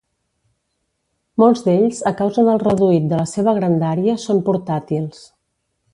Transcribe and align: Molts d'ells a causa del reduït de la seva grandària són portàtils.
Molts 1.43 1.61
d'ells 1.67 2.01
a 2.11 2.13
causa 2.21 2.47
del 2.49 2.63
reduït 2.65 3.07
de 3.13 3.19
la 3.23 3.27
seva 3.35 3.57
grandària 3.61 4.19
són 4.25 4.45
portàtils. 4.49 5.25